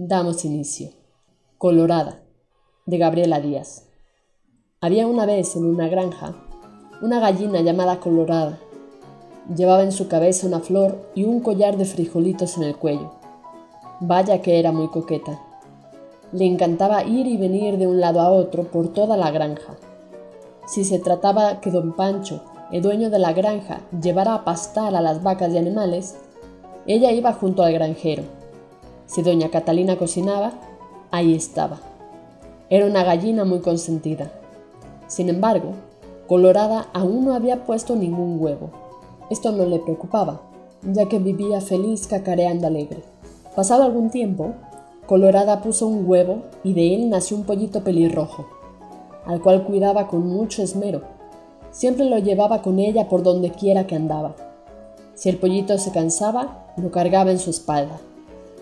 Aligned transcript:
Damos 0.00 0.44
inicio. 0.44 0.90
Colorada, 1.58 2.22
de 2.86 2.98
Gabriela 2.98 3.40
Díaz. 3.40 3.88
Había 4.80 5.08
una 5.08 5.26
vez 5.26 5.56
en 5.56 5.66
una 5.66 5.88
granja 5.88 6.36
una 7.02 7.18
gallina 7.18 7.62
llamada 7.62 7.98
Colorada. 7.98 8.60
Llevaba 9.56 9.82
en 9.82 9.90
su 9.90 10.06
cabeza 10.06 10.46
una 10.46 10.60
flor 10.60 11.10
y 11.16 11.24
un 11.24 11.40
collar 11.40 11.76
de 11.76 11.84
frijolitos 11.84 12.56
en 12.58 12.62
el 12.62 12.76
cuello. 12.76 13.10
Vaya 13.98 14.40
que 14.40 14.60
era 14.60 14.70
muy 14.70 14.86
coqueta. 14.86 15.42
Le 16.30 16.46
encantaba 16.46 17.02
ir 17.02 17.26
y 17.26 17.36
venir 17.36 17.76
de 17.76 17.88
un 17.88 17.98
lado 18.00 18.20
a 18.20 18.30
otro 18.30 18.70
por 18.70 18.92
toda 18.92 19.16
la 19.16 19.32
granja. 19.32 19.74
Si 20.68 20.84
se 20.84 21.00
trataba 21.00 21.60
que 21.60 21.72
don 21.72 21.96
Pancho, 21.96 22.44
el 22.70 22.82
dueño 22.82 23.10
de 23.10 23.18
la 23.18 23.32
granja, 23.32 23.80
llevara 24.00 24.34
a 24.34 24.44
pastar 24.44 24.94
a 24.94 25.00
las 25.00 25.24
vacas 25.24 25.52
y 25.52 25.58
animales, 25.58 26.14
ella 26.86 27.10
iba 27.10 27.32
junto 27.32 27.64
al 27.64 27.72
granjero 27.72 28.37
si 29.08 29.22
doña 29.22 29.48
Catalina 29.50 29.96
cocinaba, 29.96 30.52
ahí 31.10 31.34
estaba. 31.34 31.78
Era 32.68 32.84
una 32.84 33.02
gallina 33.02 33.46
muy 33.46 33.60
consentida. 33.60 34.30
Sin 35.06 35.30
embargo, 35.30 35.72
Colorada 36.26 36.88
aún 36.92 37.24
no 37.24 37.34
había 37.34 37.64
puesto 37.64 37.96
ningún 37.96 38.38
huevo. 38.38 38.68
Esto 39.30 39.50
no 39.50 39.64
le 39.64 39.78
preocupaba, 39.78 40.42
ya 40.82 41.08
que 41.08 41.18
vivía 41.18 41.62
feliz 41.62 42.06
cacareando 42.06 42.66
alegre. 42.66 43.02
Pasado 43.56 43.82
algún 43.82 44.10
tiempo, 44.10 44.52
Colorada 45.06 45.62
puso 45.62 45.86
un 45.86 46.06
huevo 46.06 46.42
y 46.62 46.74
de 46.74 46.94
él 46.94 47.08
nació 47.08 47.38
un 47.38 47.44
pollito 47.44 47.82
pelirrojo, 47.82 48.46
al 49.24 49.40
cual 49.40 49.64
cuidaba 49.64 50.06
con 50.06 50.26
mucho 50.26 50.62
esmero. 50.62 51.00
Siempre 51.70 52.04
lo 52.04 52.18
llevaba 52.18 52.60
con 52.60 52.78
ella 52.78 53.08
por 53.08 53.22
donde 53.22 53.52
quiera 53.52 53.86
que 53.86 53.96
andaba. 53.96 54.36
Si 55.14 55.30
el 55.30 55.38
pollito 55.38 55.78
se 55.78 55.92
cansaba, 55.92 56.66
lo 56.76 56.90
cargaba 56.90 57.30
en 57.30 57.38
su 57.38 57.48
espalda. 57.48 57.98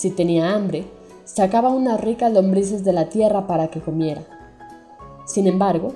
Si 0.00 0.08
tenía 0.08 0.54
hambre, 0.54 0.84
sacaba 1.26 1.68
unas 1.68 2.00
ricas 2.00 2.32
lombrices 2.32 2.84
de 2.84 2.94
la 2.94 3.10
tierra 3.10 3.46
para 3.46 3.68
que 3.68 3.82
comiera. 3.82 4.22
Sin 5.26 5.46
embargo, 5.46 5.92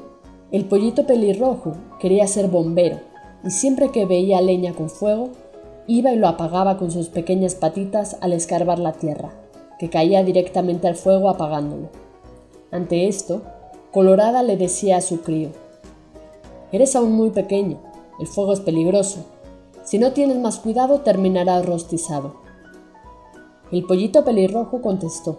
el 0.53 0.67
pollito 0.67 1.07
pelirrojo 1.07 1.73
quería 1.99 2.27
ser 2.27 2.49
bombero 2.49 2.99
y 3.43 3.51
siempre 3.51 3.93
que 3.93 4.05
veía 4.05 4.43
leña 4.43 4.75
con 4.75 4.91
fuego, 4.91 5.31
iba 5.87 6.13
y 6.13 6.19
lo 6.19 6.29
apagaba 6.29 6.77
con 6.77 6.91
sus 6.91 7.09
pequeñas 7.09 7.55
patitas 7.55 8.19
al 8.21 8.35
escarbar 8.35 8.79
la 8.79 8.93
tierra, 8.93 9.31
que 9.79 9.89
caía 9.89 10.23
directamente 10.23 10.87
al 10.87 10.97
fuego 10.97 11.31
apagándolo. 11.31 11.89
Ante 12.71 13.09
esto, 13.09 13.41
Colorada 13.91 14.43
le 14.43 14.59
decía 14.59 14.99
a 14.99 15.01
su 15.01 15.23
crío, 15.23 15.49
Eres 16.73 16.95
aún 16.95 17.13
muy 17.13 17.31
pequeño, 17.31 17.79
el 18.21 18.27
fuego 18.27 18.53
es 18.53 18.61
peligroso. 18.61 19.25
Si 19.83 19.99
no 19.99 20.13
tienes 20.13 20.37
más 20.37 20.59
cuidado 20.59 21.01
terminarás 21.01 21.65
rostizado. 21.65 22.44
El 23.73 23.85
pollito 23.85 24.25
pelirrojo 24.25 24.83
contestó, 24.83 25.39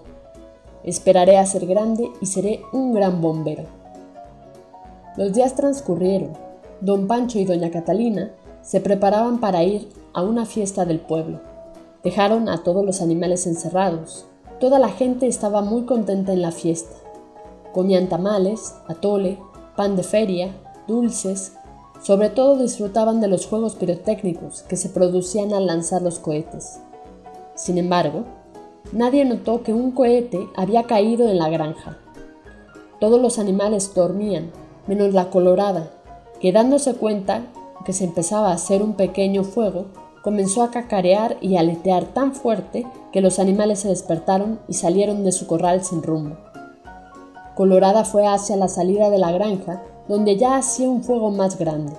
Esperaré 0.84 1.38
a 1.38 1.46
ser 1.46 1.66
grande 1.66 2.12
y 2.22 2.28
seré 2.28 2.62
un 2.72 2.94
gran 2.94 3.20
bombero. 3.20 3.64
Los 5.18 5.34
días 5.34 5.56
transcurrieron. 5.56 6.34
Don 6.82 7.08
Pancho 7.08 7.40
y 7.40 7.46
doña 7.46 7.72
Catalina 7.72 8.32
se 8.62 8.82
preparaban 8.82 9.40
para 9.40 9.64
ir 9.64 9.90
a 10.14 10.22
una 10.22 10.46
fiesta 10.46 10.86
del 10.86 11.00
pueblo. 11.00 11.40
Dejaron 12.04 12.50
a 12.50 12.64
todos 12.64 12.86
los 12.86 13.02
animales 13.02 13.48
encerrados. 13.48 14.26
Toda 14.60 14.78
la 14.78 14.90
gente 14.90 15.28
estaba 15.28 15.62
muy 15.62 15.86
contenta 15.86 16.34
en 16.34 16.42
la 16.42 16.52
fiesta. 16.52 16.96
Comían 17.74 18.08
tamales, 18.08 18.76
atole, 18.88 19.40
pan 19.76 19.96
de 19.96 20.04
feria, 20.04 20.52
dulces. 20.88 21.54
Sobre 22.04 22.30
todo 22.30 22.58
disfrutaban 22.58 23.22
de 23.22 23.28
los 23.28 23.48
juegos 23.48 23.76
pirotécnicos 23.76 24.62
que 24.64 24.78
se 24.78 24.90
producían 24.90 25.54
al 25.54 25.66
lanzar 25.66 26.02
los 26.02 26.20
cohetes. 26.20 26.80
Sin 27.56 27.78
embargo, 27.78 28.26
nadie 28.92 29.24
notó 29.24 29.64
que 29.64 29.74
un 29.74 29.92
cohete 29.92 30.48
había 30.58 30.84
caído 30.84 31.30
en 31.30 31.40
la 31.40 31.50
granja. 31.50 31.98
Todos 33.00 33.22
los 33.22 33.40
animales 33.40 33.94
dormían, 33.96 34.52
menos 34.88 35.14
la 35.14 35.30
colorada, 35.30 35.90
que 36.42 36.52
dándose 36.52 36.96
cuenta 36.96 37.44
que 37.86 37.94
se 37.94 38.04
empezaba 38.04 38.50
a 38.50 38.56
hacer 38.56 38.82
un 38.82 38.96
pequeño 38.96 39.46
fuego, 39.46 39.86
comenzó 40.22 40.64
a 40.64 40.72
cacarear 40.72 41.38
y 41.40 41.56
aletear 41.56 42.06
tan 42.06 42.34
fuerte 42.34 42.86
que 43.14 43.22
los 43.22 43.40
animales 43.40 43.80
se 43.80 43.88
despertaron 43.88 44.60
y 44.68 44.74
salieron 44.74 45.24
de 45.24 45.32
su 45.32 45.48
corral 45.48 45.84
sin 45.84 46.04
rumbo. 46.04 46.36
Colorada 47.56 48.04
fue 48.04 48.28
hacia 48.28 48.58
la 48.58 48.68
salida 48.68 49.10
de 49.10 49.18
la 49.18 49.32
granja, 49.32 49.82
donde 50.10 50.36
ya 50.36 50.58
hacía 50.58 50.90
un 50.90 51.04
fuego 51.04 51.32
más 51.32 51.58
grande. 51.58 51.94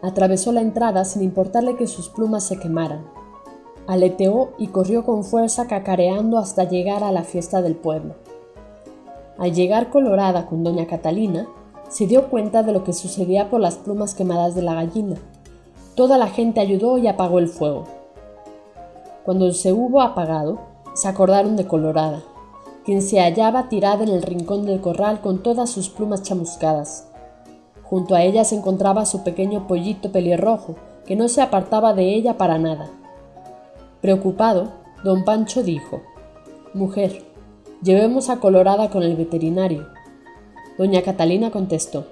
Atravesó 0.00 0.52
la 0.52 0.60
entrada 0.60 1.04
sin 1.04 1.22
importarle 1.22 1.76
que 1.76 1.88
sus 1.88 2.08
plumas 2.08 2.44
se 2.44 2.58
quemaran 2.58 3.04
aleteó 3.86 4.50
y 4.58 4.68
corrió 4.68 5.04
con 5.04 5.24
fuerza 5.24 5.66
cacareando 5.66 6.38
hasta 6.38 6.64
llegar 6.64 7.04
a 7.04 7.12
la 7.12 7.22
fiesta 7.22 7.62
del 7.62 7.76
pueblo. 7.76 8.14
Al 9.38 9.52
llegar 9.52 9.90
colorada 9.90 10.46
con 10.46 10.64
doña 10.64 10.86
Catalina, 10.86 11.46
se 11.88 12.06
dio 12.06 12.28
cuenta 12.28 12.62
de 12.62 12.72
lo 12.72 12.84
que 12.84 12.92
sucedía 12.92 13.48
por 13.48 13.60
las 13.60 13.76
plumas 13.76 14.14
quemadas 14.14 14.54
de 14.54 14.62
la 14.62 14.74
gallina. 14.74 15.16
Toda 15.94 16.18
la 16.18 16.28
gente 16.28 16.60
ayudó 16.60 16.98
y 16.98 17.06
apagó 17.06 17.38
el 17.38 17.48
fuego. 17.48 17.84
Cuando 19.24 19.52
se 19.52 19.72
hubo 19.72 20.02
apagado, 20.02 20.58
se 20.94 21.08
acordaron 21.08 21.56
de 21.56 21.66
Colorada, 21.66 22.22
quien 22.84 23.02
se 23.02 23.20
hallaba 23.20 23.68
tirada 23.68 24.04
en 24.04 24.10
el 24.10 24.22
rincón 24.22 24.66
del 24.66 24.80
corral 24.80 25.20
con 25.20 25.42
todas 25.42 25.70
sus 25.70 25.88
plumas 25.88 26.22
chamuscadas. 26.22 27.08
Junto 27.82 28.14
a 28.14 28.22
ella 28.22 28.44
se 28.44 28.56
encontraba 28.56 29.06
su 29.06 29.22
pequeño 29.22 29.66
pollito 29.66 30.10
pelirrojo, 30.10 30.74
que 31.06 31.14
no 31.14 31.28
se 31.28 31.40
apartaba 31.40 31.92
de 31.92 32.14
ella 32.14 32.36
para 32.36 32.58
nada. 32.58 32.88
Preocupado, 34.06 34.68
don 35.02 35.24
Pancho 35.24 35.64
dijo, 35.64 36.00
Mujer, 36.74 37.24
llevemos 37.82 38.30
a 38.30 38.38
Colorada 38.38 38.88
con 38.88 39.02
el 39.02 39.16
veterinario. 39.16 39.88
Doña 40.78 41.02
Catalina 41.02 41.50
contestó, 41.50 42.06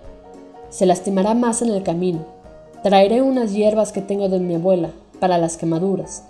Se 0.71 0.87
lastimará 0.87 1.34
más 1.34 1.62
en 1.62 1.71
el 1.71 1.84
camino. 1.84 2.25
Traeré 2.83 3.22
unas 3.22 3.53
hierbas 3.53 3.93
que 3.93 4.00
tengo 4.00 4.28
de 4.28 4.41
mi 4.41 4.56
abuela 4.56 4.91
para 5.21 5.38
las 5.38 5.56
quemaduras. 5.56 6.25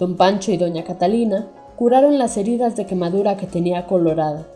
Don 0.00 0.16
Pancho 0.16 0.50
y 0.50 0.56
doña 0.56 0.82
Catalina 0.82 1.46
curaron 1.76 2.18
las 2.18 2.36
heridas 2.36 2.74
de 2.74 2.84
quemadura 2.84 3.36
que 3.36 3.46
tenía 3.46 3.86
Colorada. 3.86 4.48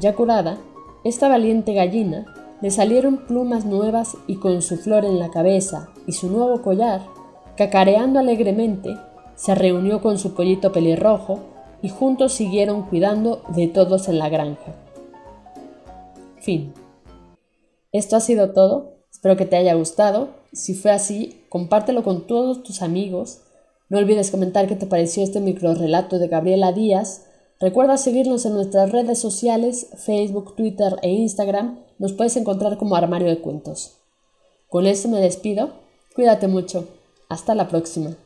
Ya 0.00 0.14
curada, 0.14 0.56
esta 1.04 1.28
valiente 1.28 1.74
gallina 1.74 2.24
le 2.62 2.70
salieron 2.70 3.26
plumas 3.26 3.66
nuevas 3.66 4.16
y 4.26 4.36
con 4.36 4.62
su 4.62 4.78
flor 4.78 5.04
en 5.04 5.18
la 5.18 5.28
cabeza 5.28 5.90
y 6.06 6.12
su 6.12 6.30
nuevo 6.30 6.62
collar 6.62 7.14
Cacareando 7.56 8.18
alegremente, 8.18 8.96
se 9.34 9.54
reunió 9.54 10.02
con 10.02 10.18
su 10.18 10.34
pollito 10.34 10.72
pelirrojo 10.72 11.40
y 11.80 11.88
juntos 11.88 12.34
siguieron 12.34 12.82
cuidando 12.82 13.42
de 13.54 13.66
todos 13.66 14.08
en 14.08 14.18
la 14.18 14.28
granja. 14.28 14.74
Fin. 16.40 16.74
Esto 17.92 18.16
ha 18.16 18.20
sido 18.20 18.52
todo. 18.52 18.96
Espero 19.10 19.38
que 19.38 19.46
te 19.46 19.56
haya 19.56 19.74
gustado. 19.74 20.28
Si 20.52 20.74
fue 20.74 20.90
así, 20.90 21.46
compártelo 21.48 22.02
con 22.02 22.26
todos 22.26 22.62
tus 22.62 22.82
amigos. 22.82 23.40
No 23.88 23.98
olvides 23.98 24.30
comentar 24.30 24.66
qué 24.66 24.76
te 24.76 24.86
pareció 24.86 25.22
este 25.22 25.40
micro 25.40 25.74
relato 25.74 26.18
de 26.18 26.28
Gabriela 26.28 26.72
Díaz. 26.72 27.26
Recuerda 27.58 27.96
seguirnos 27.96 28.44
en 28.44 28.52
nuestras 28.52 28.92
redes 28.92 29.18
sociales, 29.18 29.88
Facebook, 29.96 30.56
Twitter 30.56 30.96
e 31.02 31.10
Instagram. 31.10 31.80
Nos 31.98 32.12
puedes 32.12 32.36
encontrar 32.36 32.76
como 32.76 32.96
Armario 32.96 33.28
de 33.28 33.40
Cuentos. 33.40 33.96
Con 34.68 34.86
esto 34.86 35.08
me 35.08 35.20
despido. 35.20 35.70
Cuídate 36.14 36.48
mucho. 36.48 36.86
Hasta 37.28 37.54
la 37.54 37.68
próxima. 37.68 38.16